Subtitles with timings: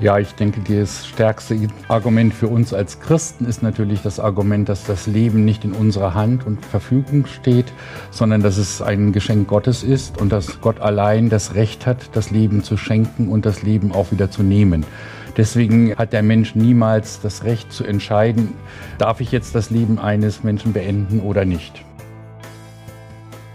[0.00, 4.84] Ja, ich denke, das stärkste Argument für uns als Christen ist natürlich das Argument, dass
[4.84, 7.72] das Leben nicht in unserer Hand und Verfügung steht,
[8.12, 12.30] sondern dass es ein Geschenk Gottes ist und dass Gott allein das Recht hat, das
[12.30, 14.86] Leben zu schenken und das Leben auch wieder zu nehmen.
[15.36, 18.52] Deswegen hat der Mensch niemals das Recht zu entscheiden,
[18.98, 21.84] darf ich jetzt das Leben eines Menschen beenden oder nicht.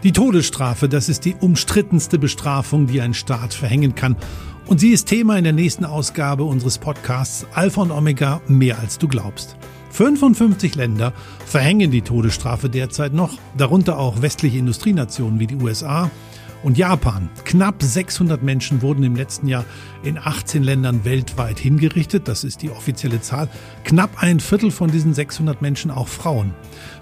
[0.04, 4.18] Die Todesstrafe, das ist die umstrittenste Bestrafung, die ein Staat verhängen kann.
[4.66, 8.98] Und sie ist Thema in der nächsten Ausgabe unseres Podcasts Alpha und Omega mehr als
[8.98, 9.58] du glaubst.
[9.92, 11.14] 55 Länder
[11.46, 16.10] verhängen die Todesstrafe derzeit noch, darunter auch westliche Industrienationen wie die USA
[16.64, 17.30] und Japan.
[17.44, 19.66] Knapp 600 Menschen wurden im letzten Jahr
[20.04, 23.50] in 18 Ländern weltweit hingerichtet, das ist die offizielle Zahl.
[23.84, 26.54] Knapp ein Viertel von diesen 600 Menschen auch Frauen.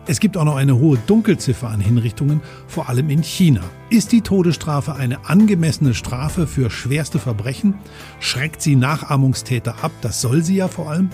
[0.07, 3.61] Es gibt auch noch eine hohe Dunkelziffer an Hinrichtungen, vor allem in China.
[3.89, 7.75] Ist die Todesstrafe eine angemessene Strafe für schwerste Verbrechen?
[8.19, 9.91] Schreckt sie Nachahmungstäter ab?
[10.01, 11.11] Das soll sie ja vor allem.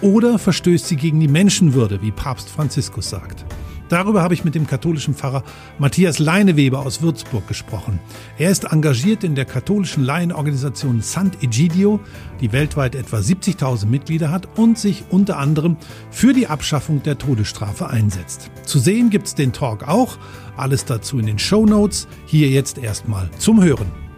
[0.00, 3.44] Oder verstößt sie gegen die Menschenwürde, wie Papst Franziskus sagt?
[3.90, 5.42] Darüber habe ich mit dem katholischen Pfarrer
[5.78, 7.98] Matthias Leineweber aus Würzburg gesprochen.
[8.38, 11.98] Er ist engagiert in der katholischen Laienorganisation Sant'Egidio,
[12.40, 15.76] die weltweit etwa 70.000 Mitglieder hat und sich unter anderem
[16.12, 18.50] für die Abschaffung der Todesstrafe einsetzt.
[18.64, 20.18] Zu sehen gibt's den Talk auch.
[20.56, 22.06] Alles dazu in den Show Notes.
[22.26, 24.09] Hier jetzt erstmal zum Hören.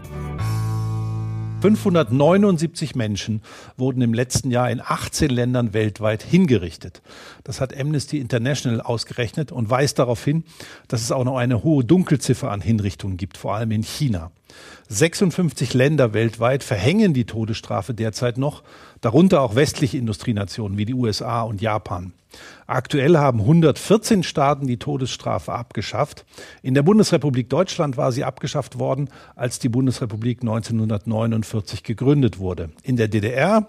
[1.63, 3.41] 579 Menschen
[3.77, 7.01] wurden im letzten Jahr in 18 Ländern weltweit hingerichtet.
[7.45, 10.43] Das hat Amnesty International ausgerechnet und weist darauf hin,
[10.89, 14.31] dass es auch noch eine hohe Dunkelziffer an Hinrichtungen gibt, vor allem in China.
[14.89, 18.63] 56 Länder weltweit verhängen die Todesstrafe derzeit noch,
[19.01, 22.13] darunter auch westliche Industrienationen wie die USA und Japan.
[22.65, 26.25] Aktuell haben 114 Staaten die Todesstrafe abgeschafft.
[26.61, 32.69] In der Bundesrepublik Deutschland war sie abgeschafft worden, als die Bundesrepublik 1949 gegründet wurde.
[32.83, 33.67] In der DDR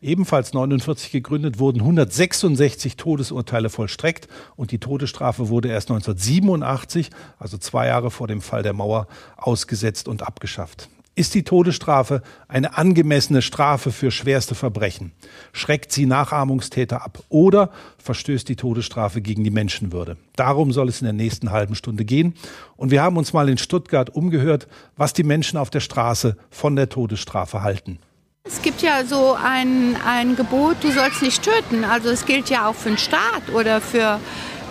[0.00, 7.86] ebenfalls 49 gegründet, wurden 166 Todesurteile vollstreckt und die Todesstrafe wurde erst 1987, also zwei
[7.86, 9.06] Jahre vor dem Fall der Mauer,
[9.36, 10.88] ausgesetzt und abgeschafft.
[11.16, 15.12] Ist die Todesstrafe eine angemessene Strafe für schwerste Verbrechen?
[15.52, 20.16] Schreckt sie Nachahmungstäter ab oder verstößt die Todesstrafe gegen die Menschenwürde?
[20.36, 22.34] Darum soll es in der nächsten halben Stunde gehen.
[22.76, 26.76] Und wir haben uns mal in Stuttgart umgehört, was die Menschen auf der Straße von
[26.76, 27.98] der Todesstrafe halten.
[28.46, 31.84] Es gibt ja so ein, ein Gebot, du sollst nicht töten.
[31.84, 34.18] Also es gilt ja auch für den Staat oder für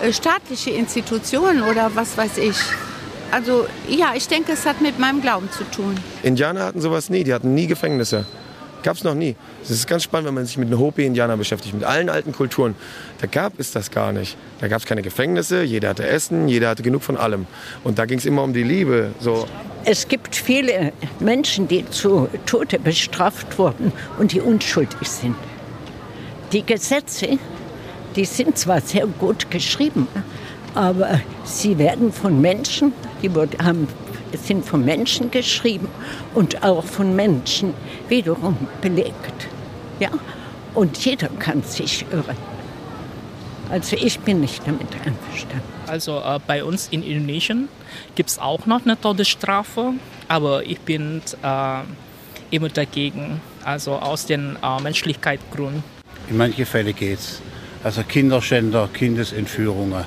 [0.01, 2.57] äh, staatliche Institutionen oder was weiß ich.
[3.31, 5.95] Also ja, ich denke, es hat mit meinem Glauben zu tun.
[6.23, 8.25] Indianer hatten sowas nie, die hatten nie Gefängnisse.
[8.81, 9.35] Gab es noch nie.
[9.61, 12.75] Es ist ganz spannend, wenn man sich mit den Hopi-Indianern beschäftigt, mit allen alten Kulturen.
[13.19, 14.35] Da gab es das gar nicht.
[14.61, 17.45] Da gab es keine Gefängnisse, jeder hatte Essen, jeder hatte genug von allem.
[17.83, 19.11] Und da ging es immer um die Liebe.
[19.19, 19.47] So.
[19.91, 25.35] Es gibt viele Menschen, die zu Tode bestraft wurden und die unschuldig sind.
[26.51, 27.39] Die Gesetze,
[28.15, 30.07] die sind zwar sehr gut geschrieben,
[30.75, 33.87] aber sie werden von Menschen, die haben,
[34.33, 35.87] sind von Menschen geschrieben
[36.35, 37.73] und auch von Menschen
[38.09, 39.47] wiederum belegt.
[39.99, 40.11] Ja?
[40.75, 42.48] Und jeder kann sich irren.
[43.69, 45.61] Also ich bin nicht damit einverstanden.
[45.87, 47.69] Also äh, bei uns in Indonesien
[48.15, 49.93] gibt es auch noch eine Todesstrafe,
[50.27, 51.81] aber ich bin äh,
[52.51, 55.83] immer dagegen, also aus den äh, Menschlichkeitsgründen.
[56.29, 57.41] In manchen Fällen geht es.
[57.83, 60.03] Also Kinderschänder, Kindesentführungen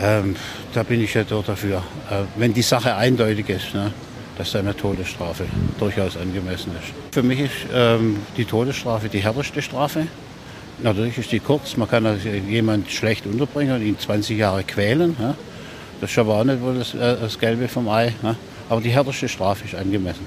[0.00, 0.36] ähm,
[0.74, 1.82] da bin ich ja dafür.
[2.10, 3.92] Äh, wenn die Sache eindeutig ist, ne,
[4.36, 5.46] dass eine Todesstrafe
[5.78, 6.92] durchaus angemessen ist.
[7.12, 10.06] Für mich ist ähm, die Todesstrafe die härteste Strafe.
[10.82, 15.16] Natürlich ist die kurz, man kann also jemanden schlecht unterbringen und ihn 20 Jahre quälen.
[15.18, 15.34] Ne?
[16.00, 18.14] Das ist aber auch nicht wohl das, äh, das Gelbe vom Ei.
[18.22, 18.36] Ne?
[18.68, 20.24] Aber die härteste Strafe ist angemessen.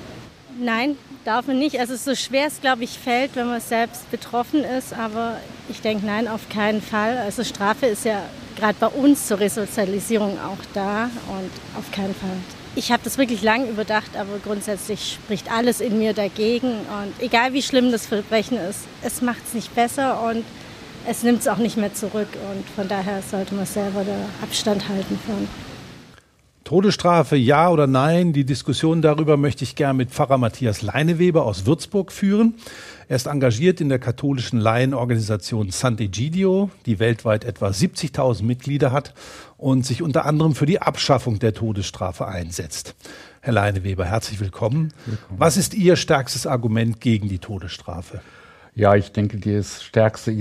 [0.59, 1.79] Nein, darf man nicht.
[1.79, 4.93] Also so schwer es, glaube ich, fällt, wenn man selbst betroffen ist.
[4.93, 5.37] Aber
[5.69, 7.17] ich denke, nein, auf keinen Fall.
[7.17, 8.21] Also Strafe ist ja
[8.57, 12.37] gerade bei uns zur Resozialisierung auch da und auf keinen Fall.
[12.73, 16.71] Ich habe das wirklich lang überdacht, aber grundsätzlich spricht alles in mir dagegen.
[16.71, 20.45] Und egal wie schlimm das Verbrechen ist, es macht es nicht besser und
[21.05, 22.29] es nimmt es auch nicht mehr zurück.
[22.49, 25.49] Und von daher sollte man selber da Abstand halten von.
[26.63, 28.33] Todesstrafe, ja oder nein?
[28.33, 32.53] Die Diskussion darüber möchte ich gern mit Pfarrer Matthias Leineweber aus Würzburg führen.
[33.07, 39.13] Er ist engagiert in der katholischen Laienorganisation Sant'Egidio, die weltweit etwa 70.000 Mitglieder hat
[39.57, 42.95] und sich unter anderem für die Abschaffung der Todesstrafe einsetzt.
[43.41, 44.93] Herr Leineweber, herzlich willkommen.
[45.07, 45.39] willkommen.
[45.39, 48.21] Was ist Ihr stärkstes Argument gegen die Todesstrafe?
[48.75, 50.31] Ja, ich denke, das stärkste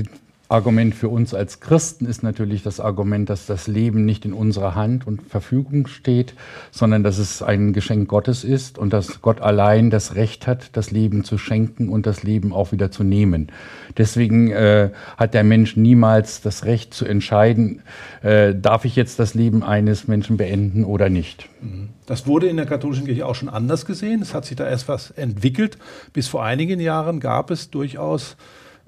[0.51, 4.75] Argument für uns als Christen ist natürlich das Argument, dass das Leben nicht in unserer
[4.75, 6.35] Hand und Verfügung steht,
[6.73, 10.91] sondern dass es ein Geschenk Gottes ist und dass Gott allein das Recht hat, das
[10.91, 13.53] Leben zu schenken und das Leben auch wieder zu nehmen.
[13.97, 17.83] Deswegen äh, hat der Mensch niemals das Recht zu entscheiden,
[18.23, 21.49] äh, darf ich jetzt das Leben eines Menschen beenden oder nicht.
[21.61, 21.91] Mhm.
[22.07, 24.21] Das wurde in der katholischen Kirche auch schon anders gesehen.
[24.21, 25.79] Es hat sich da erst was entwickelt.
[26.13, 28.37] Bis vor einigen Jahren gab es durchaus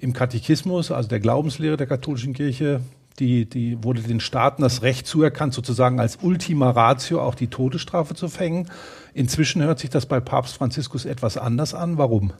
[0.03, 2.81] im Katechismus, also der Glaubenslehre der katholischen Kirche,
[3.21, 8.15] die, die wurde den Staaten das Recht zuerkannt, sozusagen als Ultima Ratio auch die Todesstrafe
[8.15, 8.69] zu verhängen.
[9.15, 11.99] Inzwischen hört sich das bei Papst Franziskus etwas anders an.
[11.99, 12.33] Warum?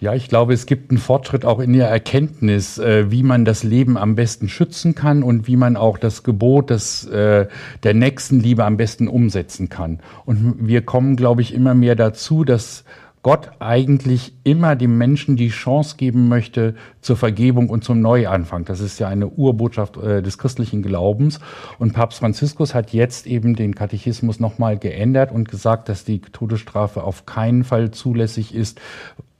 [0.00, 3.62] Ja, ich glaube, es gibt einen Fortschritt auch in der Erkenntnis, äh, wie man das
[3.62, 7.46] Leben am besten schützen kann und wie man auch das Gebot des, äh,
[7.82, 10.00] der Nächstenliebe am besten umsetzen kann.
[10.24, 12.84] Und wir kommen, glaube ich, immer mehr dazu, dass
[13.24, 18.66] Gott eigentlich immer dem Menschen die Chance geben möchte zur Vergebung und zum Neuanfang.
[18.66, 21.40] Das ist ja eine Urbotschaft äh, des christlichen Glaubens.
[21.78, 27.02] Und Papst Franziskus hat jetzt eben den Katechismus nochmal geändert und gesagt, dass die Todesstrafe
[27.02, 28.78] auf keinen Fall zulässig ist,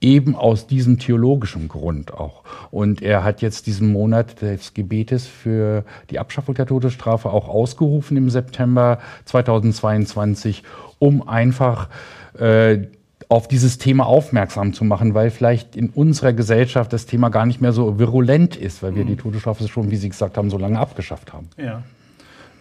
[0.01, 2.43] eben aus diesem theologischen Grund auch.
[2.71, 8.17] Und er hat jetzt diesen Monat des Gebetes für die Abschaffung der Todesstrafe auch ausgerufen
[8.17, 10.63] im September 2022,
[10.99, 11.91] um einfach
[12.39, 12.87] äh,
[13.35, 17.61] auf dieses Thema aufmerksam zu machen, weil vielleicht in unserer Gesellschaft das Thema gar nicht
[17.61, 19.09] mehr so virulent ist, weil wir mhm.
[19.09, 21.49] die Todesstrafe schon, wie Sie gesagt haben, so lange abgeschafft haben.
[21.57, 21.83] Ja.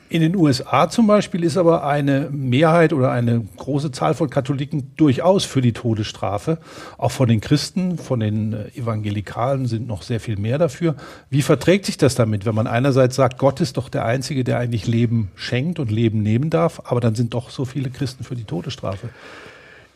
[0.10, 4.92] In den USA zum Beispiel ist aber eine Mehrheit oder eine große Zahl von Katholiken
[4.96, 6.60] durchaus für die Todesstrafe.
[6.98, 10.96] Auch von den Christen, von den äh, Evangelikalen sind noch sehr viel mehr dafür.
[11.30, 14.60] Wie verträgt sich das damit, wenn man einerseits sagt, Gott ist doch der Einzige, der
[14.60, 18.36] eigentlich Leben schenkt und Leben nehmen darf, aber dann sind doch so viele Christen für
[18.36, 19.10] die Todesstrafe?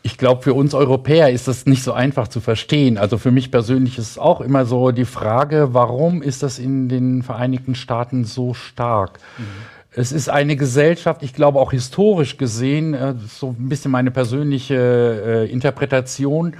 [0.02, 2.98] Ich glaube, für uns Europäer ist das nicht so einfach zu verstehen.
[2.98, 6.88] Also für mich persönlich ist es auch immer so die Frage, warum ist das in
[6.88, 9.18] den Vereinigten Staaten so stark?
[9.38, 9.44] Mhm.
[9.90, 14.76] Es ist eine Gesellschaft, ich glaube auch historisch gesehen, äh, so ein bisschen meine persönliche
[15.46, 16.54] äh, Interpretation,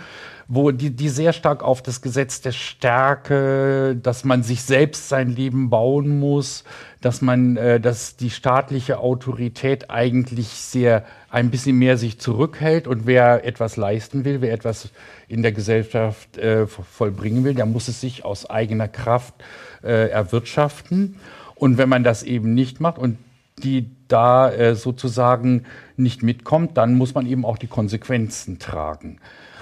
[0.48, 5.28] wo die, die sehr stark auf das Gesetz der Stärke, dass man sich selbst sein
[5.28, 6.64] Leben bauen muss,
[7.02, 13.06] dass man, äh, dass die staatliche Autorität eigentlich sehr ein bisschen mehr sich zurückhält und
[13.06, 14.90] wer etwas leisten will, wer etwas
[15.28, 19.34] in der Gesellschaft äh, vollbringen will, der muss es sich aus eigener Kraft
[19.82, 21.16] äh, erwirtschaften.
[21.54, 23.18] Und wenn man das eben nicht macht und
[23.58, 25.64] die da äh, sozusagen
[25.96, 29.18] nicht mitkommt, dann muss man eben auch die Konsequenzen tragen.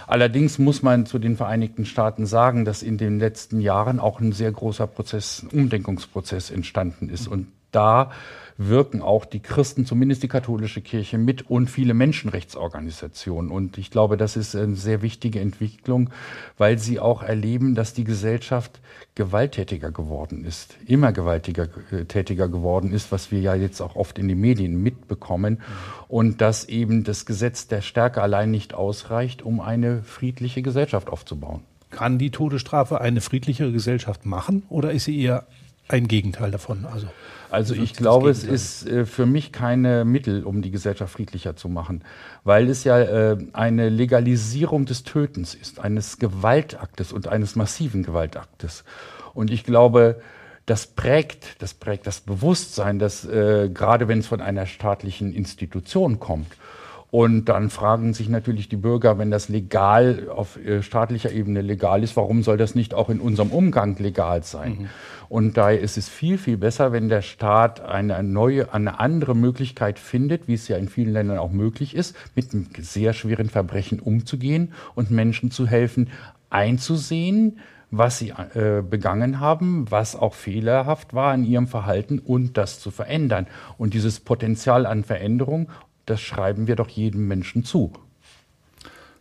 [0.07, 4.31] Allerdings muss man zu den Vereinigten Staaten sagen, dass in den letzten Jahren auch ein
[4.31, 7.27] sehr großer Prozess, Umdenkungsprozess entstanden ist.
[7.27, 8.11] Und da
[8.59, 13.51] wirken auch die Christen, zumindest die katholische Kirche, mit und viele Menschenrechtsorganisationen.
[13.51, 16.11] Und ich glaube, das ist eine sehr wichtige Entwicklung,
[16.57, 18.81] weil sie auch erleben, dass die Gesellschaft
[19.15, 24.19] gewalttätiger geworden ist, immer gewaltiger äh, tätiger geworden ist, was wir ja jetzt auch oft
[24.19, 25.61] in den Medien mitbekommen.
[26.09, 31.63] Und dass eben das Gesetz der Stärke allein nicht ausreicht, um eine friedliche Gesellschaft aufzubauen.
[31.91, 35.47] Kann die Todesstrafe eine friedlichere Gesellschaft machen oder ist sie eher
[35.89, 36.87] ein Gegenteil davon?
[36.87, 37.09] Also
[37.51, 41.69] also ich glaube, es ist äh, für mich keine Mittel, um die Gesellschaft friedlicher zu
[41.69, 42.03] machen,
[42.45, 48.85] weil es ja äh, eine Legalisierung des Tötens ist, eines Gewaltaktes und eines massiven Gewaltaktes.
[49.35, 50.21] Und ich glaube,
[50.67, 56.19] das prägt, das prägt das Bewusstsein, dass äh, gerade wenn es von einer staatlichen Institution
[56.19, 56.53] kommt,
[57.17, 62.03] und dann fragen sich natürlich die Bürger, wenn das legal auf äh, staatlicher Ebene legal
[62.03, 64.81] ist, warum soll das nicht auch in unserem Umgang legal sein?
[64.81, 64.89] Mhm.
[65.31, 69.99] Und daher ist es viel, viel besser, wenn der Staat eine neue, eine andere Möglichkeit
[69.99, 73.99] findet, wie es ja in vielen Ländern auch möglich ist, mit einem sehr schweren Verbrechen
[73.99, 76.11] umzugehen und Menschen zu helfen,
[76.51, 82.79] einzusehen, was sie äh, begangen haben, was auch fehlerhaft war in ihrem Verhalten und das
[82.79, 83.47] zu verändern.
[83.79, 85.71] Und dieses Potenzial an Veränderung,
[86.07, 87.93] das schreiben wir doch jedem Menschen zu.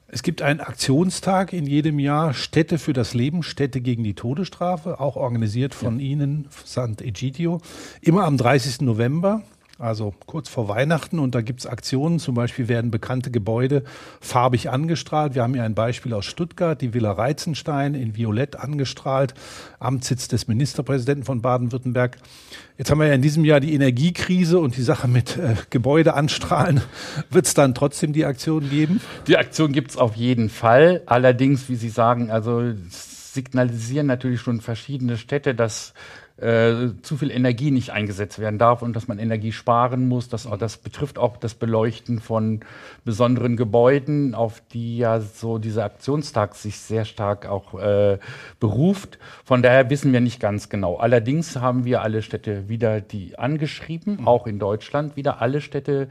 [0.07, 4.99] Es gibt einen Aktionstag in jedem Jahr, Städte für das Leben, Städte gegen die Todesstrafe,
[4.99, 6.05] auch organisiert von ja.
[6.05, 7.59] Ihnen, Sant'Egidio,
[8.01, 8.81] immer am 30.
[8.81, 9.41] November
[9.77, 12.19] also kurz vor Weihnachten und da gibt's Aktionen.
[12.19, 13.83] Zum Beispiel werden bekannte Gebäude
[14.21, 15.35] farbig angestrahlt.
[15.35, 19.33] Wir haben hier ein Beispiel aus Stuttgart, die Villa Reizenstein in Violett angestrahlt,
[19.79, 22.17] Amtssitz des Ministerpräsidenten von Baden-Württemberg.
[22.77, 26.13] Jetzt haben wir ja in diesem Jahr die Energiekrise und die Sache mit äh, Gebäude
[26.13, 26.81] anstrahlen.
[27.29, 29.01] Wird's dann trotzdem die Aktion geben?
[29.27, 31.01] Die Aktion gibt's auf jeden Fall.
[31.05, 35.93] Allerdings, wie Sie sagen, also signalisieren natürlich schon verschiedene Städte, dass
[36.37, 40.27] äh, zu viel Energie nicht eingesetzt werden darf und dass man Energie sparen muss.
[40.27, 42.59] Das, das betrifft auch das Beleuchten von
[43.05, 48.19] besonderen Gebäuden, auf die ja so dieser Aktionstag sich sehr stark auch äh,
[48.59, 49.17] beruft.
[49.45, 50.97] Von daher wissen wir nicht ganz genau.
[50.97, 54.27] Allerdings haben wir alle Städte wieder die angeschrieben, mhm.
[54.27, 56.09] auch in Deutschland wieder alle Städte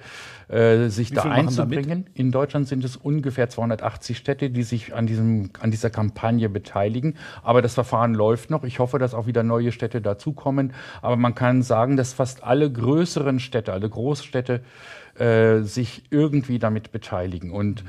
[0.48, 2.08] äh, sich Wie da einzubringen.
[2.14, 7.16] In Deutschland sind es ungefähr 280 Städte, die sich an, diesem, an dieser Kampagne beteiligen.
[7.42, 8.64] Aber das Verfahren läuft noch.
[8.64, 10.72] Ich hoffe, dass auch wieder neue Städte da dazukommen.
[11.02, 14.60] Aber man kann sagen, dass fast alle größeren Städte, alle Großstädte
[15.18, 17.50] äh, sich irgendwie damit beteiligen.
[17.50, 17.84] Und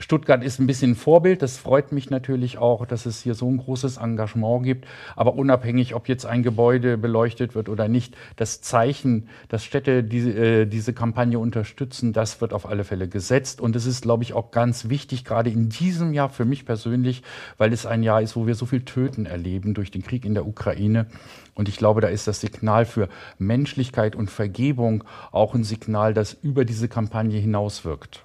[0.00, 1.42] Stuttgart ist ein bisschen Vorbild.
[1.42, 4.86] Das freut mich natürlich auch, dass es hier so ein großes Engagement gibt.
[5.14, 10.30] Aber unabhängig, ob jetzt ein Gebäude beleuchtet wird oder nicht, das Zeichen, dass Städte diese,
[10.30, 13.60] äh, diese Kampagne unterstützen, das wird auf alle Fälle gesetzt.
[13.60, 17.22] Und es ist, glaube ich, auch ganz wichtig, gerade in diesem Jahr für mich persönlich,
[17.58, 20.32] weil es ein Jahr ist, wo wir so viel Töten erleben durch den Krieg in
[20.32, 21.06] der Ukraine.
[21.54, 26.32] Und ich glaube, da ist das Signal für Menschlichkeit und Vergebung auch ein Signal, das
[26.32, 28.24] über diese Kampagne hinauswirkt.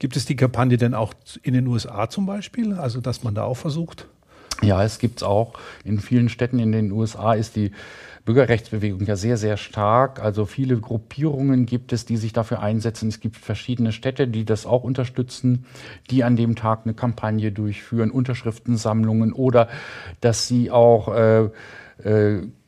[0.00, 2.72] Gibt es die Kampagne denn auch in den USA zum Beispiel?
[2.72, 4.08] Also, dass man da auch versucht?
[4.62, 5.52] Ja, es gibt es auch.
[5.84, 7.70] In vielen Städten in den USA ist die
[8.24, 10.22] Bürgerrechtsbewegung ja sehr, sehr stark.
[10.22, 13.08] Also viele Gruppierungen gibt es, die sich dafür einsetzen.
[13.08, 15.66] Es gibt verschiedene Städte, die das auch unterstützen,
[16.10, 19.68] die an dem Tag eine Kampagne durchführen, Unterschriftensammlungen oder
[20.20, 21.50] dass sie auch äh,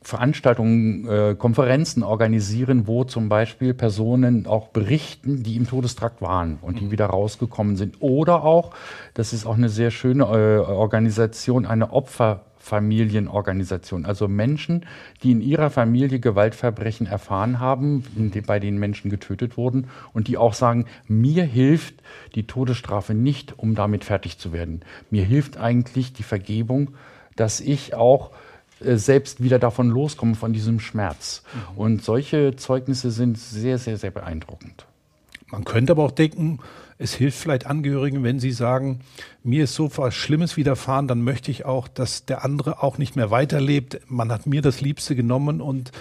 [0.03, 6.79] Veranstaltungen, äh, Konferenzen organisieren, wo zum Beispiel Personen auch berichten, die im Todestrakt waren und
[6.79, 6.91] die mhm.
[6.91, 7.95] wieder rausgekommen sind.
[8.01, 8.71] Oder auch,
[9.13, 14.05] das ist auch eine sehr schöne äh, Organisation, eine Opferfamilienorganisation.
[14.05, 14.85] Also Menschen,
[15.23, 18.03] die in ihrer Familie Gewaltverbrechen erfahren haben,
[18.45, 22.03] bei denen Menschen getötet wurden und die auch sagen, mir hilft
[22.35, 24.81] die Todesstrafe nicht, um damit fertig zu werden.
[25.09, 26.89] Mir hilft eigentlich die Vergebung,
[27.35, 28.29] dass ich auch
[28.85, 31.43] äh, selbst wieder davon loskommen, von diesem Schmerz.
[31.53, 31.77] Mhm.
[31.77, 34.85] Und solche Zeugnisse sind sehr, sehr, sehr beeindruckend.
[35.47, 36.59] Man könnte aber auch denken,
[36.97, 39.01] es hilft vielleicht Angehörigen, wenn sie sagen,
[39.43, 43.15] mir ist so was Schlimmes widerfahren, dann möchte ich auch, dass der andere auch nicht
[43.15, 43.99] mehr weiterlebt.
[44.07, 45.91] Man hat mir das Liebste genommen und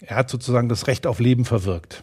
[0.00, 2.02] er hat sozusagen das Recht auf Leben verwirkt.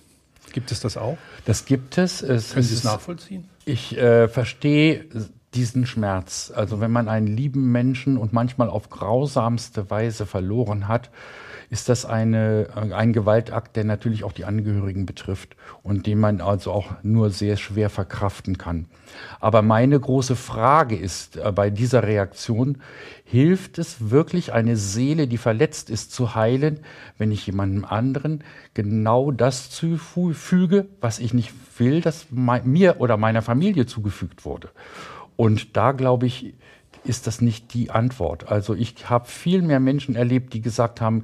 [0.51, 1.17] Gibt es das auch?
[1.45, 2.21] Das gibt es.
[2.21, 3.45] es Können Sie es nachvollziehen?
[3.65, 5.05] Ich äh, verstehe
[5.53, 6.51] diesen Schmerz.
[6.55, 11.09] Also wenn man einen lieben Menschen und manchmal auf grausamste Weise verloren hat,
[11.69, 16.71] ist das eine, ein Gewaltakt, der natürlich auch die Angehörigen betrifft und den man also
[16.71, 18.87] auch nur sehr schwer verkraften kann.
[19.39, 22.79] Aber meine große Frage ist äh, bei dieser Reaktion,
[23.23, 26.79] hilft es wirklich, eine Seele, die verletzt ist, zu heilen,
[27.19, 33.43] wenn ich jemandem anderen genau das zufüge, was ich nicht will, dass mir oder meiner
[33.43, 34.69] Familie zugefügt wurde?
[35.39, 36.53] Und da glaube ich,
[37.05, 38.51] ist das nicht die Antwort.
[38.51, 41.23] Also ich habe viel mehr Menschen erlebt, die gesagt haben,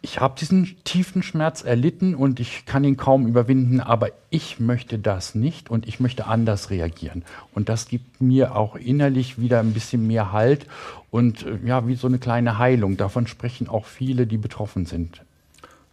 [0.00, 4.98] ich habe diesen tiefen Schmerz erlitten und ich kann ihn kaum überwinden, aber ich möchte
[4.98, 7.24] das nicht und ich möchte anders reagieren.
[7.54, 10.66] Und das gibt mir auch innerlich wieder ein bisschen mehr Halt
[11.12, 12.96] und äh, ja, wie so eine kleine Heilung.
[12.96, 15.22] Davon sprechen auch viele, die betroffen sind.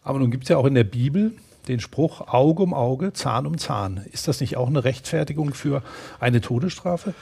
[0.02, 1.34] Aber nun gibt es ja auch in der Bibel
[1.70, 4.02] den Spruch Auge um Auge, Zahn um Zahn.
[4.12, 5.82] Ist das nicht auch eine Rechtfertigung für
[6.20, 7.14] eine Todesstrafe?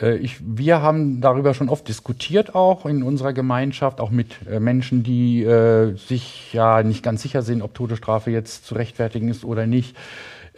[0.00, 4.60] Äh, ich, wir haben darüber schon oft diskutiert, auch in unserer Gemeinschaft, auch mit äh,
[4.60, 9.44] Menschen, die äh, sich ja nicht ganz sicher sind, ob Todesstrafe jetzt zu rechtfertigen ist
[9.44, 9.96] oder nicht.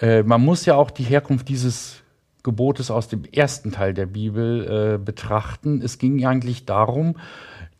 [0.01, 2.03] Äh, man muss ja auch die Herkunft dieses
[2.43, 5.81] Gebotes aus dem ersten Teil der Bibel äh, betrachten.
[5.83, 7.17] Es ging eigentlich darum,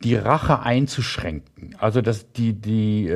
[0.03, 1.75] die Rache einzuschränken.
[1.79, 3.07] Also dass die, die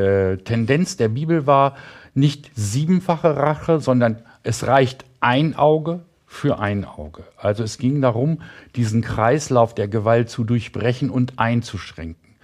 [0.45, 1.75] Tendenz der Bibel war,
[2.19, 7.23] nicht siebenfache Rache, sondern es reicht ein Auge für ein Auge.
[7.37, 8.41] Also es ging darum,
[8.75, 12.35] diesen Kreislauf der Gewalt zu durchbrechen und einzuschränken.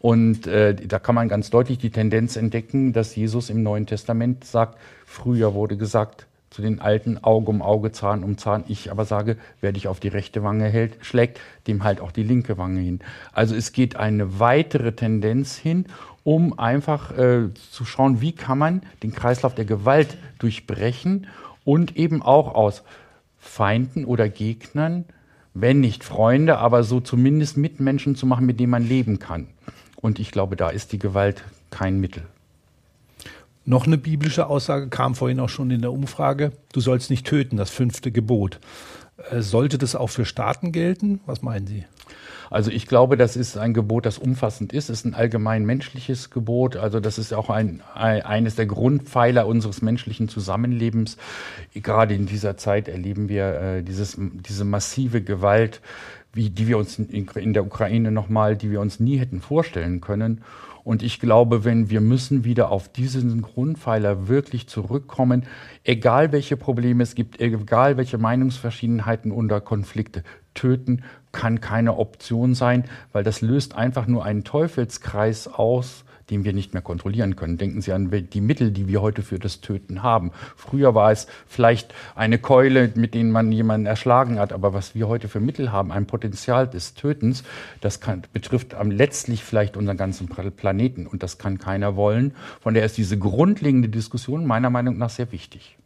[0.00, 4.44] Und äh, da kann man ganz deutlich die Tendenz entdecken, dass Jesus im Neuen Testament
[4.44, 8.64] sagt, früher wurde gesagt, zu den alten Auge um Auge, Zahn um Zahn.
[8.68, 12.22] Ich aber sage, wer dich auf die rechte Wange hält, schlägt, dem halt auch die
[12.22, 13.00] linke Wange hin.
[13.32, 15.86] Also es geht eine weitere Tendenz hin
[16.28, 21.26] um einfach äh, zu schauen, wie kann man den Kreislauf der Gewalt durchbrechen
[21.64, 22.82] und eben auch aus
[23.38, 25.06] Feinden oder Gegnern,
[25.54, 29.46] wenn nicht Freunde, aber so zumindest Mitmenschen zu machen, mit denen man leben kann.
[29.96, 32.24] Und ich glaube, da ist die Gewalt kein Mittel.
[33.64, 36.52] Noch eine biblische Aussage kam vorhin auch schon in der Umfrage.
[36.74, 38.60] Du sollst nicht töten, das fünfte Gebot.
[39.30, 41.20] Äh, sollte das auch für Staaten gelten?
[41.24, 41.86] Was meinen Sie?
[42.50, 44.90] Also ich glaube, das ist ein Gebot, das umfassend ist.
[44.90, 46.76] Es ist ein allgemein menschliches Gebot.
[46.76, 51.16] Also das ist auch ein, ein, eines der Grundpfeiler unseres menschlichen Zusammenlebens.
[51.74, 55.80] Gerade in dieser Zeit erleben wir äh, dieses, diese massive Gewalt
[56.32, 60.00] wie, die wir uns in, in der Ukraine nochmal, die wir uns nie hätten vorstellen
[60.00, 60.42] können.
[60.84, 65.44] Und ich glaube, wenn wir müssen wieder auf diesen Grundpfeiler wirklich zurückkommen,
[65.84, 70.22] egal welche Probleme es gibt, egal welche Meinungsverschiedenheiten oder Konflikte,
[70.58, 76.52] töten kann keine Option sein, weil das löst einfach nur einen Teufelskreis aus, den wir
[76.52, 77.56] nicht mehr kontrollieren können.
[77.56, 80.32] Denken Sie an die Mittel, die wir heute für das Töten haben.
[80.56, 85.08] Früher war es vielleicht eine Keule, mit denen man jemanden erschlagen hat, aber was wir
[85.08, 87.44] heute für Mittel haben, ein Potenzial des Tötens,
[87.80, 92.34] das kann, betrifft letztlich vielleicht unseren ganzen Planeten und das kann keiner wollen.
[92.60, 95.77] Von daher ist diese grundlegende Diskussion meiner Meinung nach sehr wichtig.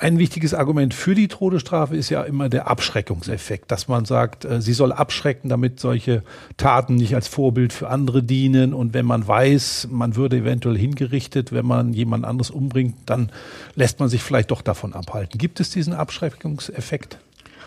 [0.00, 4.62] Ein wichtiges Argument für die Todesstrafe ist ja immer der Abschreckungseffekt, dass man sagt, äh,
[4.62, 6.22] sie soll abschrecken, damit solche
[6.56, 8.72] Taten nicht als Vorbild für andere dienen.
[8.72, 13.30] Und wenn man weiß, man würde eventuell hingerichtet, wenn man jemand anderes umbringt, dann
[13.74, 15.36] lässt man sich vielleicht doch davon abhalten.
[15.36, 17.18] Gibt es diesen Abschreckungseffekt?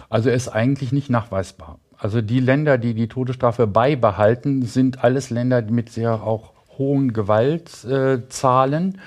[0.10, 1.78] Also er ist eigentlich nicht nachweisbar.
[2.00, 8.96] Also die Länder, die die Todesstrafe beibehalten, sind alles Länder mit sehr auch hohen Gewaltzahlen.
[8.96, 8.98] Äh,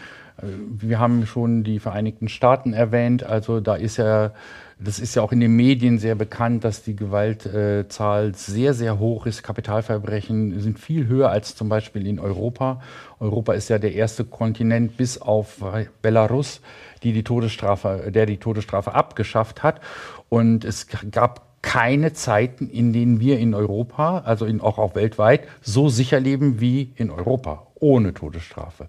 [0.43, 3.25] wir haben schon die Vereinigten Staaten erwähnt.
[3.25, 4.33] Also da ist ja,
[4.79, 9.27] das ist ja auch in den Medien sehr bekannt, dass die Gewaltzahl sehr, sehr hoch
[9.27, 9.43] ist.
[9.43, 12.83] Kapitalverbrechen sind viel höher als zum Beispiel in Europa.
[13.19, 15.65] Europa ist ja der erste Kontinent bis auf
[16.03, 16.61] Belarus,
[17.03, 19.81] die die Todesstrafe, der die Todesstrafe abgeschafft hat.
[20.29, 25.49] Und es gab keine Zeiten, in denen wir in Europa, also in, auch, auch weltweit,
[25.63, 28.87] so sicher leben wie in Europa, ohne Todesstrafe.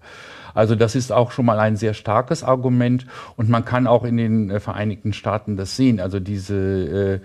[0.58, 4.16] Also das ist auch schon mal ein sehr starkes Argument und man kann auch in
[4.16, 6.00] den äh, Vereinigten Staaten das sehen.
[6.00, 7.20] Also diese äh,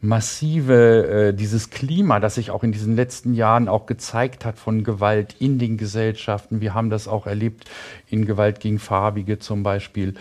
[0.00, 4.82] massive, äh, dieses Klima, das sich auch in diesen letzten Jahren auch gezeigt hat von
[4.82, 6.62] Gewalt in den Gesellschaften.
[6.62, 7.68] Wir haben das auch erlebt
[8.08, 10.14] in Gewalt gegen Farbige zum Beispiel.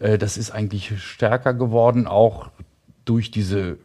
[0.00, 2.48] Äh, das ist eigentlich stärker geworden, auch
[3.04, 3.78] durch diese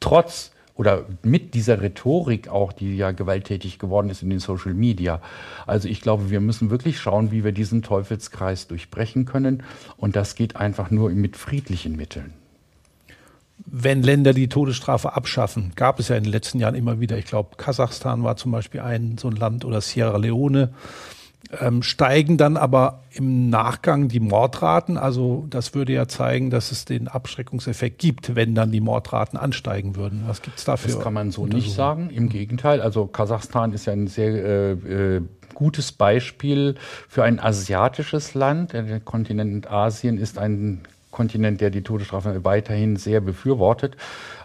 [0.00, 5.20] trotz oder mit dieser Rhetorik auch, die ja gewalttätig geworden ist in den Social Media.
[5.66, 9.64] Also ich glaube, wir müssen wirklich schauen, wie wir diesen Teufelskreis durchbrechen können.
[9.96, 12.32] Und das geht einfach nur mit friedlichen Mitteln.
[13.66, 17.26] Wenn Länder die Todesstrafe abschaffen, gab es ja in den letzten Jahren immer wieder, ich
[17.26, 20.72] glaube, Kasachstan war zum Beispiel ein so ein Land oder Sierra Leone
[21.60, 24.96] ähm, steigen dann aber im Nachgang die Mordraten.
[24.96, 29.96] Also das würde ja zeigen, dass es den Abschreckungseffekt gibt, wenn dann die Mordraten ansteigen
[29.96, 30.24] würden.
[30.26, 30.94] Was gibt es dafür?
[30.94, 32.10] Das kann man so nicht sagen.
[32.10, 32.80] Im Gegenteil.
[32.80, 34.72] Also Kasachstan ist ja ein sehr äh,
[35.16, 35.22] äh,
[35.54, 36.76] gutes Beispiel
[37.08, 38.72] für ein asiatisches Land.
[38.72, 40.82] Der Kontinent Asien ist ein
[41.18, 43.96] Kontinent, der die Todesstrafe weiterhin sehr befürwortet.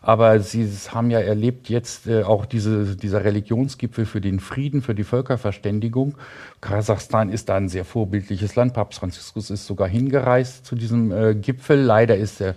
[0.02, 4.96] Aber Sie haben ja erlebt jetzt äh, auch diese, dieser Religionsgipfel für den Frieden, für
[4.96, 6.16] die Völkerverständigung.
[6.62, 8.74] Kasachstan ist da ein sehr vorbildliches Land.
[8.74, 11.80] Papst Franziskus ist sogar hingereist zu diesem äh, Gipfel.
[11.80, 12.56] Leider ist der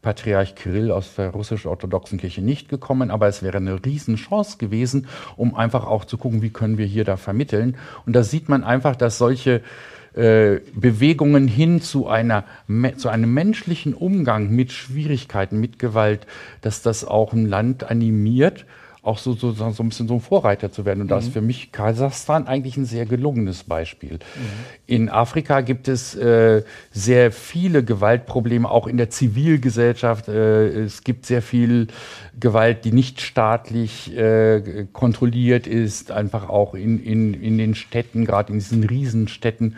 [0.00, 5.54] Patriarch Kirill aus der russisch-orthodoxen Kirche nicht gekommen, aber es wäre eine Riesenchance gewesen, um
[5.54, 7.76] einfach auch zu gucken, wie können wir hier da vermitteln.
[8.06, 9.60] Und da sieht man einfach, dass solche
[10.18, 12.44] äh, Bewegungen hin zu, einer,
[12.96, 16.26] zu einem menschlichen Umgang mit Schwierigkeiten, mit Gewalt,
[16.60, 18.66] dass das auch ein Land animiert,
[19.02, 21.00] auch so, so, so ein bisschen so ein Vorreiter zu werden.
[21.00, 21.10] Und mhm.
[21.10, 24.14] da ist für mich Kasachstan eigentlich ein sehr gelungenes Beispiel.
[24.14, 24.18] Mhm.
[24.86, 30.28] In Afrika gibt es äh, sehr viele Gewaltprobleme, auch in der Zivilgesellschaft.
[30.28, 31.88] Äh, es gibt sehr viel
[32.38, 38.52] Gewalt, die nicht staatlich äh, kontrolliert ist, einfach auch in, in, in den Städten, gerade
[38.52, 39.76] in diesen Riesenstädten.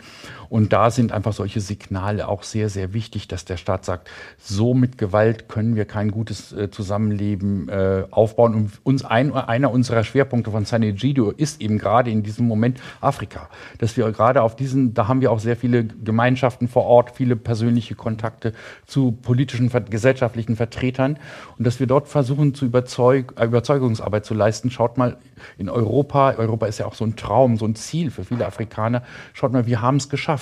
[0.51, 4.73] Und da sind einfach solche Signale auch sehr, sehr wichtig, dass der Staat sagt, so
[4.73, 8.53] mit Gewalt können wir kein gutes äh, Zusammenleben äh, aufbauen.
[8.55, 12.81] Und uns ein, einer unserer Schwerpunkte von San Egidio ist eben gerade in diesem Moment
[12.99, 13.47] Afrika.
[13.77, 17.37] Dass wir gerade auf diesen, da haben wir auch sehr viele Gemeinschaften vor Ort, viele
[17.37, 18.51] persönliche Kontakte
[18.85, 21.17] zu politischen, gesellschaftlichen Vertretern.
[21.57, 24.69] Und dass wir dort versuchen, zu überzeug, äh, Überzeugungsarbeit zu leisten.
[24.69, 25.15] Schaut mal
[25.57, 29.01] in Europa, Europa ist ja auch so ein Traum, so ein Ziel für viele Afrikaner.
[29.31, 30.40] Schaut mal, wir haben es geschafft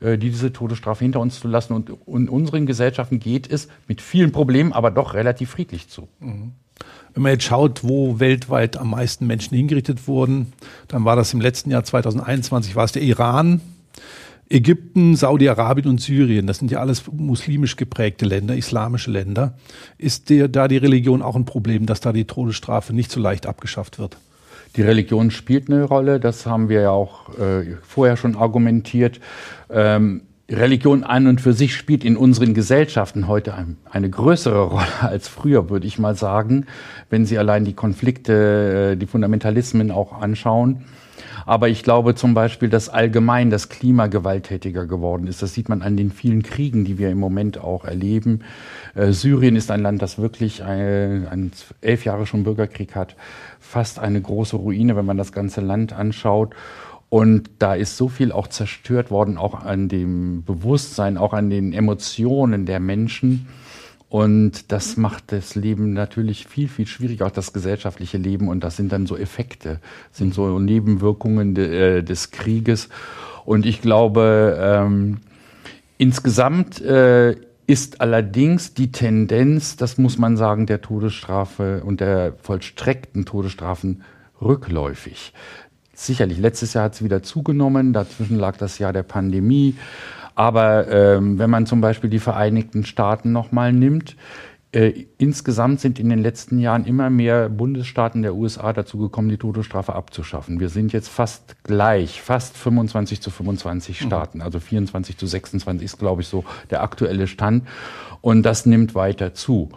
[0.00, 1.72] äh, diese Todesstrafe hinter uns zu lassen.
[1.72, 6.08] Und in unseren Gesellschaften geht es mit vielen Problemen, aber doch relativ friedlich zu.
[6.20, 6.52] Mhm.
[7.14, 10.52] Wenn man jetzt schaut, wo weltweit am meisten Menschen hingerichtet wurden,
[10.86, 13.60] dann war das im letzten Jahr 2021, war es der Iran,
[14.50, 19.58] Ägypten, Saudi-Arabien und Syrien, das sind ja alles muslimisch geprägte Länder, islamische Länder.
[19.98, 23.46] Ist der, da die Religion auch ein Problem, dass da die Todesstrafe nicht so leicht
[23.46, 24.16] abgeschafft wird?
[24.76, 29.20] Die Religion spielt eine Rolle, das haben wir ja auch äh, vorher schon argumentiert.
[29.70, 34.86] Ähm, Religion an und für sich spielt in unseren Gesellschaften heute ein, eine größere Rolle
[35.00, 36.66] als früher, würde ich mal sagen,
[37.10, 40.84] wenn Sie allein die Konflikte, äh, die Fundamentalismen auch anschauen.
[41.48, 45.40] Aber ich glaube zum Beispiel, dass allgemein das Klima gewalttätiger geworden ist.
[45.40, 48.40] Das sieht man an den vielen Kriegen, die wir im Moment auch erleben.
[48.94, 53.16] Äh, Syrien ist ein Land, das wirklich ein, ein, elf Jahre schon Bürgerkrieg hat.
[53.60, 56.54] Fast eine große Ruine, wenn man das ganze Land anschaut.
[57.08, 61.72] Und da ist so viel auch zerstört worden, auch an dem Bewusstsein, auch an den
[61.72, 63.48] Emotionen der Menschen.
[64.08, 68.48] Und das macht das Leben natürlich viel, viel schwieriger, auch das gesellschaftliche Leben.
[68.48, 69.80] Und das sind dann so Effekte,
[70.12, 72.88] sind so Nebenwirkungen de, äh, des Krieges.
[73.44, 75.18] Und ich glaube, ähm,
[75.98, 83.26] insgesamt äh, ist allerdings die Tendenz, das muss man sagen, der Todesstrafe und der vollstreckten
[83.26, 84.02] Todesstrafen
[84.40, 85.34] rückläufig.
[85.92, 89.74] Sicherlich, letztes Jahr hat es wieder zugenommen, dazwischen lag das Jahr der Pandemie.
[90.38, 94.14] Aber ähm, wenn man zum Beispiel die Vereinigten Staaten nochmal nimmt,
[94.70, 99.36] äh, insgesamt sind in den letzten Jahren immer mehr Bundesstaaten der USA dazu gekommen, die
[99.36, 100.60] Todesstrafe abzuschaffen.
[100.60, 104.06] Wir sind jetzt fast gleich, fast 25 zu 25 mhm.
[104.06, 107.66] Staaten, also 24 zu 26 ist, glaube ich, so der aktuelle Stand.
[108.20, 109.70] Und das nimmt weiter zu.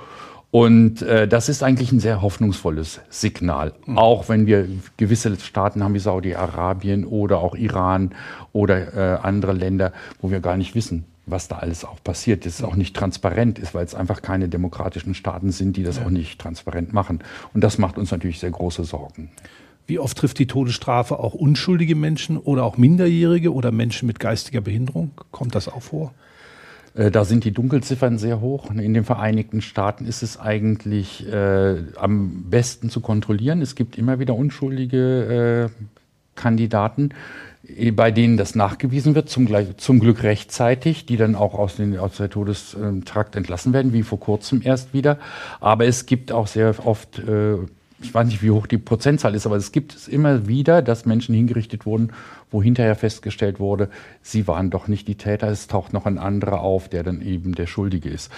[0.51, 3.97] Und äh, das ist eigentlich ein sehr hoffnungsvolles Signal, mhm.
[3.97, 8.13] auch wenn wir gewisse Staaten haben wie Saudi-Arabien oder auch Iran
[8.51, 12.61] oder äh, andere Länder, wo wir gar nicht wissen, was da alles auch passiert, das
[12.63, 16.05] auch nicht transparent ist, weil es einfach keine demokratischen Staaten sind, die das ja.
[16.05, 17.19] auch nicht transparent machen.
[17.53, 19.31] Und das macht uns natürlich sehr große Sorgen.
[19.87, 24.61] Wie oft trifft die Todesstrafe auch unschuldige Menschen oder auch Minderjährige oder Menschen mit geistiger
[24.61, 25.11] Behinderung?
[25.31, 26.13] Kommt das auch vor?
[26.93, 28.69] Äh, da sind die Dunkelziffern sehr hoch.
[28.71, 33.61] In den Vereinigten Staaten ist es eigentlich äh, am besten zu kontrollieren.
[33.61, 35.85] Es gibt immer wieder unschuldige äh,
[36.35, 37.09] Kandidaten,
[37.67, 41.97] eh, bei denen das nachgewiesen wird, zum, zum, Glück rechtzeitig, die dann auch aus, den,
[41.97, 45.17] aus der Todestrakt entlassen werden, wie vor kurzem erst wieder.
[45.59, 47.57] Aber es gibt auch sehr oft äh,
[48.03, 51.05] ich weiß nicht, wie hoch die Prozentzahl ist, aber es gibt es immer wieder, dass
[51.05, 52.11] Menschen hingerichtet wurden,
[52.51, 53.89] wo hinterher festgestellt wurde,
[54.21, 57.55] sie waren doch nicht die Täter, es taucht noch ein anderer auf, der dann eben
[57.55, 58.31] der Schuldige ist.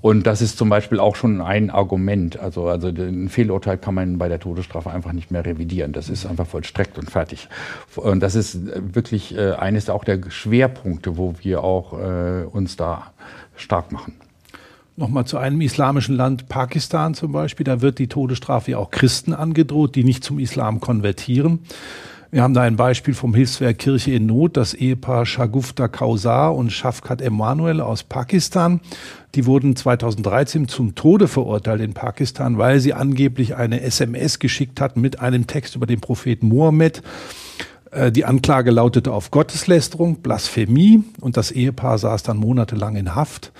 [0.00, 2.38] Und das ist zum Beispiel auch schon ein Argument.
[2.38, 5.92] Also, also ein Fehlurteil kann man bei der Todesstrafe einfach nicht mehr revidieren.
[5.92, 7.48] Das ist einfach vollstreckt und fertig.
[7.96, 8.60] Und das ist
[8.94, 13.12] wirklich äh, eines auch der Schwerpunkte, wo wir auch äh, uns da
[13.56, 14.14] stark machen.
[14.96, 17.64] Nochmal zu einem islamischen Land, Pakistan zum Beispiel.
[17.64, 21.60] Da wird die Todesstrafe ja auch Christen angedroht, die nicht zum Islam konvertieren.
[22.32, 26.70] Wir haben da ein Beispiel vom Hilfswerk Kirche in Not, das Ehepaar Shagufta Kausar und
[26.70, 28.80] Shafkat Emanuel aus Pakistan.
[29.34, 35.00] Die wurden 2013 zum Tode verurteilt in Pakistan, weil sie angeblich eine SMS geschickt hatten
[35.00, 37.02] mit einem Text über den Propheten Mohammed.
[37.90, 43.50] Äh, die Anklage lautete auf Gotteslästerung, Blasphemie und das Ehepaar saß dann monatelang in Haft.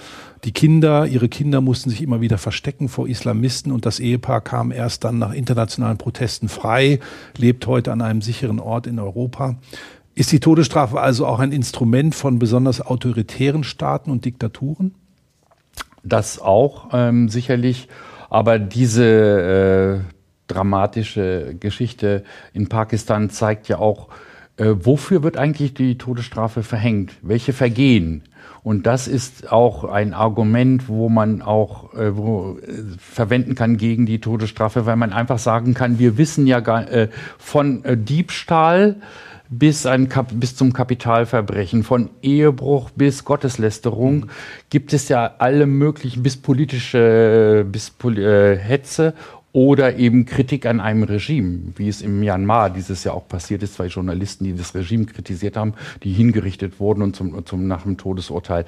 [0.45, 4.73] Die Kinder, ihre Kinder mussten sich immer wieder verstecken vor Islamisten und das Ehepaar kam
[4.73, 6.99] erst dann nach internationalen Protesten frei,
[7.37, 9.57] lebt heute an einem sicheren Ort in Europa.
[10.15, 14.95] Ist die Todesstrafe also auch ein Instrument von besonders autoritären Staaten und Diktaturen?
[16.03, 17.89] Das auch ähm, sicherlich,
[18.31, 20.01] aber diese äh,
[20.47, 22.25] dramatische Geschichte
[22.55, 24.09] in Pakistan zeigt ja auch,
[24.57, 27.13] äh, wofür wird eigentlich die Todesstrafe verhängt?
[27.21, 28.23] Welche Vergehen?
[28.63, 34.05] Und das ist auch ein Argument, wo man auch äh, wo, äh, verwenden kann gegen
[34.05, 38.97] die Todesstrafe, weil man einfach sagen kann, wir wissen ja gar, äh, von äh, Diebstahl
[39.49, 44.31] bis, ein Kap bis zum Kapitalverbrechen, von Ehebruch bis Gotteslästerung mhm.
[44.69, 49.15] gibt es ja alle möglichen, bis politische, bis äh, Hetze
[49.53, 53.75] oder eben Kritik an einem Regime, wie es im Myanmar dieses Jahr auch passiert ist,
[53.75, 57.97] zwei Journalisten, die das Regime kritisiert haben, die hingerichtet wurden und zum, zum nach dem
[57.97, 58.65] Todesurteil.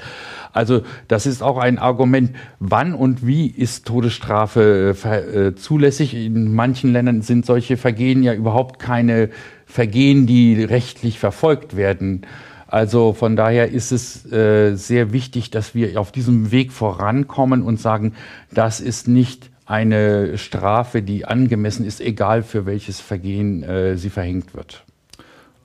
[0.53, 6.15] Also das ist auch ein Argument, wann und wie ist Todesstrafe äh, äh, zulässig.
[6.15, 9.31] In manchen Ländern sind solche Vergehen ja überhaupt keine
[9.67, 12.23] Vergehen, die rechtlich verfolgt werden.
[12.67, 17.79] Also von daher ist es äh, sehr wichtig, dass wir auf diesem Weg vorankommen und
[17.79, 18.15] sagen,
[18.51, 24.55] das ist nicht eine Strafe, die angemessen ist, egal für welches Vergehen äh, sie verhängt
[24.55, 24.85] wird.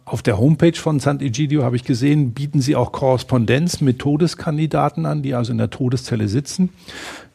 [0.05, 5.23] Auf der Homepage von Sant'Egidio habe ich gesehen, bieten Sie auch Korrespondenz mit Todeskandidaten an,
[5.23, 6.69] die also in der Todeszelle sitzen.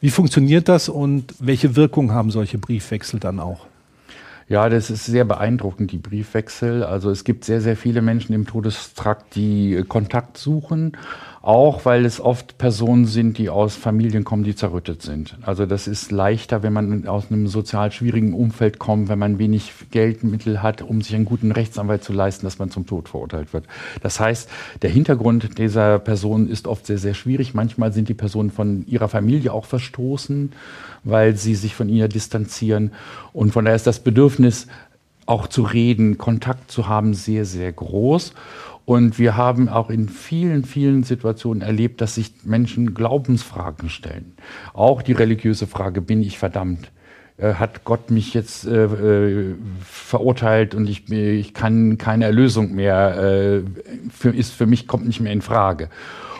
[0.01, 3.67] Wie funktioniert das und welche Wirkung haben solche Briefwechsel dann auch?
[4.49, 6.83] Ja, das ist sehr beeindruckend, die Briefwechsel.
[6.83, 10.97] Also es gibt sehr, sehr viele Menschen im Todestrakt, die Kontakt suchen
[11.43, 15.37] auch weil es oft Personen sind, die aus Familien kommen, die zerrüttet sind.
[15.41, 19.73] Also das ist leichter, wenn man aus einem sozial schwierigen Umfeld kommt, wenn man wenig
[19.91, 23.65] Geldmittel hat, um sich einen guten Rechtsanwalt zu leisten, dass man zum Tod verurteilt wird.
[24.01, 24.49] Das heißt,
[24.83, 27.53] der Hintergrund dieser Person ist oft sehr, sehr schwierig.
[27.53, 30.53] Manchmal sind die Personen von ihrer Familie auch verstoßen,
[31.03, 32.93] weil sie sich von ihr distanzieren.
[33.33, 34.67] Und von daher ist das Bedürfnis
[35.25, 38.33] auch zu reden, Kontakt zu haben, sehr, sehr groß.
[38.85, 44.33] Und wir haben auch in vielen, vielen Situationen erlebt, dass sich Menschen Glaubensfragen stellen.
[44.73, 46.91] Auch die religiöse Frage, bin ich verdammt?
[47.37, 53.17] Äh, hat Gott mich jetzt äh, äh, verurteilt und ich, ich kann keine Erlösung mehr,
[53.17, 53.61] äh,
[54.11, 55.89] für, ist für mich, kommt nicht mehr in Frage.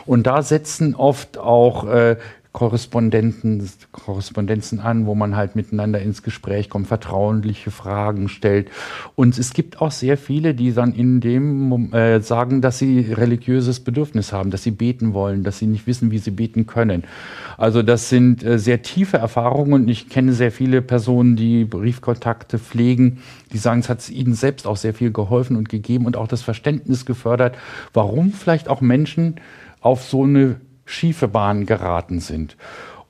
[0.06, 2.16] Und da setzen oft auch äh,
[2.54, 8.70] Korrespondenten, Korrespondenzen an, wo man halt miteinander ins Gespräch kommt, vertrauliche Fragen stellt.
[9.16, 13.80] Und es gibt auch sehr viele, die dann in dem äh, sagen, dass sie religiöses
[13.80, 17.02] Bedürfnis haben, dass sie beten wollen, dass sie nicht wissen, wie sie beten können.
[17.58, 22.60] Also das sind äh, sehr tiefe Erfahrungen und ich kenne sehr viele Personen, die Briefkontakte
[22.60, 23.18] pflegen,
[23.52, 26.42] die sagen, es hat ihnen selbst auch sehr viel geholfen und gegeben und auch das
[26.42, 27.56] Verständnis gefördert,
[27.92, 29.40] warum vielleicht auch Menschen
[29.80, 32.56] auf so eine schiefe Bahn geraten sind.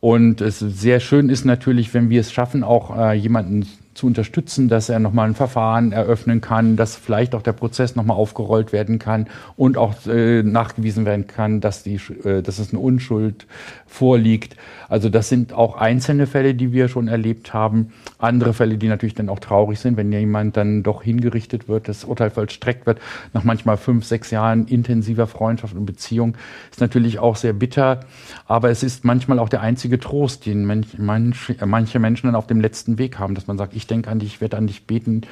[0.00, 4.68] Und es sehr schön ist natürlich, wenn wir es schaffen, auch äh, jemanden zu unterstützen,
[4.68, 8.98] dass er nochmal ein Verfahren eröffnen kann, dass vielleicht auch der Prozess nochmal aufgerollt werden
[8.98, 13.46] kann und auch äh, nachgewiesen werden kann, dass, die, äh, dass es eine Unschuld
[13.86, 14.56] vorliegt.
[14.88, 17.92] Also das sind auch einzelne Fälle, die wir schon erlebt haben.
[18.18, 22.04] Andere Fälle, die natürlich dann auch traurig sind, wenn jemand dann doch hingerichtet wird, das
[22.04, 23.00] Urteil vollstreckt wird,
[23.32, 26.36] nach manchmal fünf, sechs Jahren intensiver Freundschaft und Beziehung,
[26.70, 28.00] ist natürlich auch sehr bitter.
[28.46, 32.46] Aber es ist manchmal auch der einzige Trost, den manch, manch, manche Menschen dann auf
[32.46, 34.86] dem letzten Weg haben, dass man sagt, ich denke an dich, ich werde an dich
[34.86, 35.22] beten,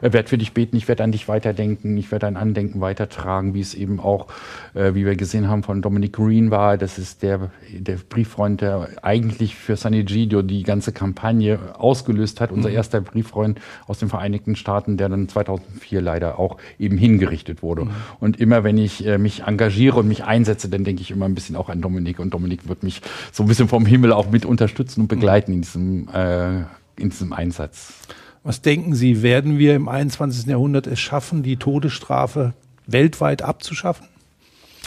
[0.00, 3.54] äh, werde für dich beten, ich werde an dich weiterdenken, ich werde dein Andenken weitertragen,
[3.54, 4.28] wie es eben auch,
[4.74, 6.78] äh, wie wir gesehen haben, von Dominic Green war.
[6.78, 12.50] Das ist der, der Brieffreund, der eigentlich für San Egidio die ganze Kampagne ausgelöst hat.
[12.50, 12.58] Mhm.
[12.58, 17.86] Unser erster Brieffreund aus den Vereinigten Staaten, der dann 2004 leider auch eben hingerichtet wurde.
[17.86, 17.90] Mhm.
[18.20, 21.34] Und immer wenn ich äh, mich engagiere und mich einsetze, dann denke ich immer ein
[21.34, 22.18] bisschen auch an Dominik.
[22.18, 25.62] Und Dominik wird mich so ein bisschen vom Himmel auch mit unterstützen und begleiten in
[25.62, 26.64] diesem, äh,
[27.00, 27.94] in diesem Einsatz.
[28.42, 30.46] Was denken Sie, werden wir im 21.
[30.46, 32.54] Jahrhundert es schaffen, die Todesstrafe
[32.86, 34.06] weltweit abzuschaffen?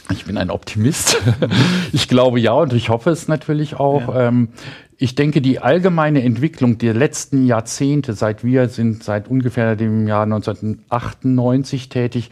[0.09, 1.17] Ich bin ein Optimist.
[1.93, 4.13] Ich glaube ja und ich hoffe es natürlich auch.
[4.13, 4.27] Ja.
[4.27, 4.49] Ähm,
[4.97, 10.23] ich denke, die allgemeine Entwicklung der letzten Jahrzehnte, seit wir sind seit ungefähr dem Jahr
[10.23, 12.29] 1998 tätig,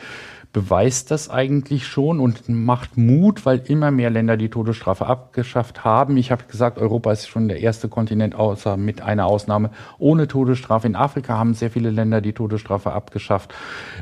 [0.51, 6.17] beweist das eigentlich schon und macht Mut, weil immer mehr Länder die Todesstrafe abgeschafft haben.
[6.17, 10.87] Ich habe gesagt, Europa ist schon der erste Kontinent, außer mit einer Ausnahme, ohne Todesstrafe.
[10.87, 13.53] In Afrika haben sehr viele Länder die Todesstrafe abgeschafft.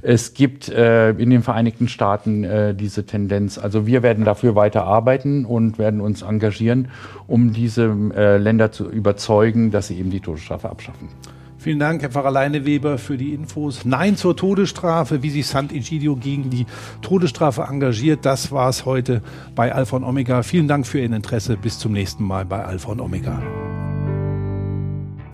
[0.01, 3.57] Es gibt äh, in den Vereinigten Staaten äh, diese Tendenz.
[3.57, 6.87] Also wir werden dafür weiter arbeiten und werden uns engagieren,
[7.27, 11.09] um diese äh, Länder zu überzeugen, dass sie eben die Todesstrafe abschaffen.
[11.59, 13.83] Vielen Dank, Herr Pfarrer Leineweber, für die Infos.
[13.83, 16.67] Nein zur Todesstrafe, wie sich Sant'Egidio gegen die
[17.01, 18.25] Todesstrafe engagiert.
[18.25, 19.23] Das war es heute
[19.55, 20.43] bei Alpha und Omega.
[20.43, 21.57] Vielen Dank für Ihr Interesse.
[21.57, 23.41] Bis zum nächsten Mal bei Alpha und Omega.